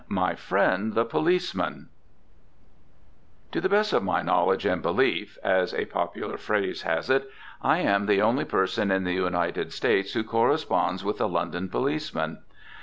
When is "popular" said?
5.85-6.37